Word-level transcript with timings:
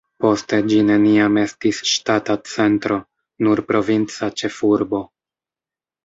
Poste 0.23 0.57
ĝi 0.69 0.77
neniam 0.85 1.35
estis 1.41 1.81
ŝtata 1.89 2.35
centro, 2.53 2.97
nur 3.47 3.61
provinca 3.73 4.31
ĉefurbo. 4.43 5.03